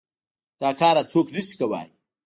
[0.61, 1.87] دا کار هر سوک نشي کواى.